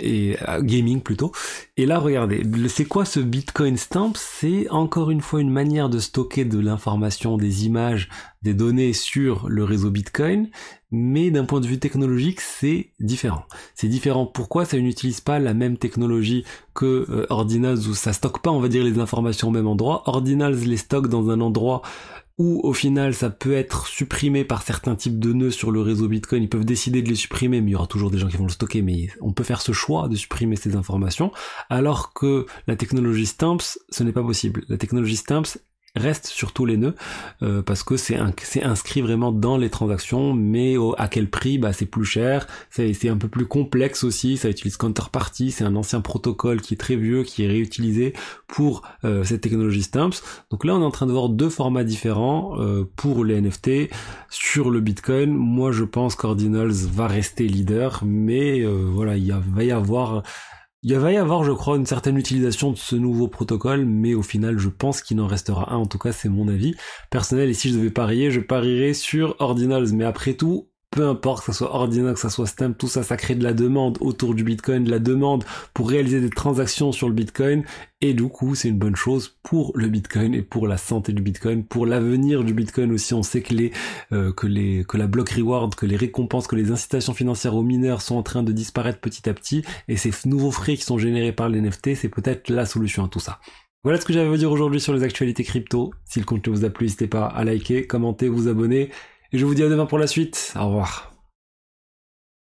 et 0.01 0.37
euh, 0.49 0.61
gaming 0.61 1.03
plutôt. 1.03 1.31
Et 1.77 1.87
là, 1.87 2.01
regardez, 2.01 2.43
c'est 2.69 2.85
quoi 2.85 3.05
ce 3.05 3.21
Bitcoin 3.21 3.77
Stamp? 3.77 4.15
C'est 4.17 4.69
encore 4.71 5.13
une 5.13 5.21
fois 5.21 5.41
une 5.41 5.51
manière 5.51 5.89
de 5.89 6.01
stocker 6.01 6.45
de 6.45 6.59
l'information, 6.59 7.37
des 7.37 7.67
images, 7.67 8.09
des 8.43 8.55
données 8.55 8.93
sur 8.93 9.49
le 9.49 9.63
réseau 9.63 9.91
Bitcoin, 9.91 10.51
mais 10.91 11.31
d'un 11.31 11.45
point 11.45 11.61
de 11.61 11.67
vue 11.67 11.79
technologique, 11.79 12.41
c'est 12.41 12.91
différent. 12.99 13.45
C'est 13.75 13.89
différent. 13.89 14.27
Pourquoi 14.27 14.65
Ça 14.65 14.79
n'utilise 14.79 15.21
pas 15.21 15.39
la 15.39 15.55
même 15.55 15.77
technologie 15.77 16.45
que 16.79 17.07
euh, 17.11 17.27
Ordinals 17.29 17.89
où 17.89 17.95
ça 17.95 18.13
stocke 18.13 18.41
pas, 18.41 18.53
on 18.53 18.61
va 18.61 18.69
dire, 18.69 18.85
les 18.85 19.01
informations 19.01 19.49
au 19.49 19.51
même 19.51 19.67
endroit. 19.67 20.05
Ordinals 20.07 20.55
les 20.55 20.77
stocke 20.77 21.09
dans 21.09 21.29
un 21.29 21.41
endroit 21.41 21.83
où 22.39 22.61
au 22.63 22.73
final 22.73 23.15
ça 23.15 23.31
peut 23.31 23.55
être 23.55 23.89
supprimé 23.89 24.45
par 24.45 24.63
certains 24.63 24.95
types 24.95 25.19
de 25.19 25.33
nœuds 25.33 25.51
sur 25.51 25.73
le 25.73 25.81
réseau 25.81 26.07
Bitcoin, 26.07 26.45
ils 26.45 26.49
peuvent 26.49 26.65
décider 26.65 27.03
de 27.03 27.09
les 27.09 27.17
supprimer, 27.17 27.61
mais 27.61 27.71
il 27.71 27.73
y 27.73 27.75
aura 27.75 27.89
toujours 27.89 28.13
des 28.13 28.19
gens 28.19 28.29
qui 28.29 28.37
vont 28.37 28.45
le 28.45 28.51
stocker, 28.51 28.81
mais 28.81 29.09
on 29.21 29.33
peut 29.33 29.43
faire 29.43 29.61
ce 29.61 29.73
choix 29.73 30.07
de 30.07 30.15
supprimer 30.15 30.55
ces 30.55 30.77
informations, 30.77 31.33
alors 31.69 32.13
que 32.13 32.47
la 32.69 32.77
technologie 32.77 33.27
Stamps, 33.27 33.79
ce 33.91 34.05
n'est 34.05 34.13
pas 34.13 34.23
possible. 34.23 34.63
La 34.69 34.77
technologie 34.77 35.17
Stamps, 35.17 35.59
reste 35.97 36.27
sur 36.27 36.53
tous 36.53 36.65
les 36.65 36.77
nœuds 36.77 36.95
euh, 37.43 37.63
parce 37.63 37.83
que 37.83 37.97
c'est 37.97 38.17
inscrit 38.63 39.01
vraiment 39.01 39.33
dans 39.33 39.57
les 39.57 39.71
transactions 39.71 40.35
mais 40.35 40.77
à 40.97 41.09
quel 41.09 41.29
prix? 41.29 41.59
Bah 41.59 41.73
c'est 41.73 41.87
plus 41.87 42.05
cher. 42.05 42.47
C'est 42.71 43.09
un 43.09 43.17
peu 43.17 43.29
plus 43.29 43.47
complexe 43.47 44.05
aussi. 44.05 44.37
Ça 44.37 44.49
utilise 44.49 44.77
Counterparty 44.77 45.51
c'est 45.51 45.65
un 45.65 45.77
ancien 45.77 46.01
protocole 46.01 46.61
qui 46.61 46.75
est 46.75 46.79
très 46.79 46.97
vieux 46.97 47.23
qui 47.23 47.45
est 47.45 47.49
réutilisé 47.49 48.13
pour 48.47 48.83
euh, 49.05 49.25
cette 49.25 49.41
technologie 49.41 49.83
Stamps. 49.83 50.23
Donc 50.51 50.65
là 50.65 50.75
on 50.75 50.83
est 50.83 50.85
en 50.85 50.91
train 50.91 51.07
de 51.07 51.13
voir 51.13 51.29
deux 51.29 51.51
formats 51.51 51.85
différents 51.85 52.59
euh, 52.59 52.89
pour 52.97 53.25
les 53.25 53.41
NFT 53.41 53.91
sur 54.31 54.71
le 54.71 54.81
Bitcoin 54.81 55.33
moi 55.33 55.73
je 55.73 55.85
pense 55.85 56.15
qu'Ordinals 56.15 56.71
va 56.71 57.07
rester 57.07 57.47
leader 57.47 58.03
mais 58.05 58.65
voilà 58.65 59.17
il 59.17 59.33
va 59.33 59.65
y 59.65 59.71
avoir 59.71 60.23
il 60.83 60.97
va 60.97 61.13
y 61.13 61.17
avoir, 61.17 61.43
je 61.43 61.53
crois, 61.53 61.77
une 61.77 61.87
certaine 61.87 62.17
utilisation 62.17 62.71
de 62.71 62.77
ce 62.77 62.95
nouveau 62.95 63.27
protocole, 63.27 63.85
mais 63.85 64.15
au 64.15 64.23
final, 64.23 64.59
je 64.59 64.69
pense 64.69 65.03
qu'il 65.03 65.21
en 65.21 65.27
restera 65.27 65.73
un. 65.73 65.77
En 65.77 65.87
tout 65.87 65.99
cas, 65.99 66.13
c'est 66.13 66.29
mon 66.29 66.47
avis 66.49 66.77
personnel. 67.11 67.49
Et 67.49 67.55
si 67.55 67.71
je 67.71 67.77
devais 67.77 67.91
parier, 67.91 68.31
je 68.31 68.41
parierais 68.41 68.95
sur 68.95 69.35
Ordinals. 69.41 69.93
Mais 69.93 70.05
après 70.05 70.35
tout, 70.35 70.71
peu 70.91 71.07
importe 71.07 71.45
que 71.45 71.53
ce 71.53 71.59
soit 71.59 71.75
Ordinal, 71.75 72.15
que 72.15 72.21
ce 72.21 72.29
soit 72.29 72.47
Stamp, 72.47 72.73
tout 72.73 72.89
ça, 72.89 73.03
ça 73.03 73.17
crée 73.17 73.35
de 73.35 73.45
la 73.45 73.53
demande 73.53 73.99
autour 74.01 74.35
du 74.35 74.43
Bitcoin, 74.43 74.85
de 74.85 74.91
la 74.91 74.99
demande 74.99 75.45
pour 75.75 75.91
réaliser 75.91 76.21
des 76.21 76.31
transactions 76.31 76.93
sur 76.93 77.09
le 77.09 77.15
Bitcoin, 77.15 77.65
et 78.01 78.15
du 78.15 78.29
coup, 78.29 78.55
c'est 78.55 78.69
une 78.69 78.79
bonne 78.79 78.97
chose 78.97 79.37
pour 79.43 79.73
le 79.75 79.89
Bitcoin 79.89 80.35
et 80.35 80.43
pour 80.43 80.67
la 80.67 80.79
santé 80.79 81.13
du 81.13 81.21
Bitcoin, 81.21 81.65
pour 81.65 81.85
l'avenir 81.85 82.43
du 82.43 82.55
Bitcoin 82.55 82.93
aussi. 82.93 83.13
On 83.13 83.23
sait 83.23 83.43
que 83.43 83.55
les, 83.55 83.73
euh, 84.13 84.33
que 84.33 84.47
les, 84.47 84.85
que 84.89 84.97
la 84.97 85.07
block 85.07 85.31
reward, 85.31 85.75
que 85.75 85.85
les 85.85 85.97
récompenses, 85.97 86.47
que 86.47 86.57
les 86.57 86.71
incitations 86.71 87.13
financières 87.13 87.55
aux 87.55 87.63
mineurs 87.63 88.01
sont 88.01 88.17
en 88.17 88.23
train 88.23 88.43
de 88.43 88.53
disparaître 88.53 89.01
petit 89.01 89.29
à 89.29 89.35
petit, 89.35 89.65
et 89.89 89.97
ces 89.97 90.13
nouveaux 90.25 90.53
frais 90.53 90.77
qui 90.77 90.85
sont 90.85 90.99
générés 90.99 91.33
par 91.33 91.49
les 91.49 91.61
NFT, 91.61 91.97
c'est 91.97 92.09
peut-être 92.09 92.49
la 92.49 92.67
solution 92.67 93.05
à 93.05 93.09
tout 93.09 93.21
ça. 93.21 93.41
Voilà 93.85 94.01
ce 94.01 94.05
que 94.05 94.13
j'avais 94.13 94.27
à 94.27 94.31
vous 94.31 94.37
dire 94.37 94.51
aujourd'hui 94.51 94.81
sur 94.81 94.93
les 94.93 95.05
actualités 95.05 95.45
crypto. 95.45 95.93
Si 96.05 96.19
le 96.19 96.25
contenu 96.25 96.53
vous 96.53 96.65
a 96.65 96.71
plu, 96.71 96.87
n'hésitez 96.87 97.07
pas 97.07 97.27
à 97.27 97.45
liker, 97.45 97.87
commenter, 97.87 98.29
vous 98.29 98.49
abonner. 98.49 98.91
Et 99.33 99.39
je 99.39 99.45
vous 99.45 99.55
dis 99.55 99.63
à 99.63 99.69
demain 99.69 99.87
pour 99.87 99.99
la 99.99 100.07
suite. 100.07 100.55
Au 100.57 100.67
revoir. 100.67 101.08